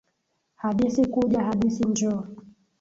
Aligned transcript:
Hadithi 0.61 1.03
kuja, 1.13 1.39
hadithi 1.47 1.83
njoo. 1.89 2.21